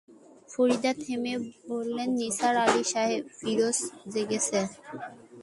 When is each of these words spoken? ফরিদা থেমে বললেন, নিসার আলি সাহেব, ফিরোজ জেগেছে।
ফরিদা 0.51 0.91
থেমে 1.03 1.33
বললেন, 1.69 2.09
নিসার 2.19 2.55
আলি 2.65 2.83
সাহেব, 2.91 3.23
ফিরোজ 3.39 3.77
জেগেছে। 4.13 4.59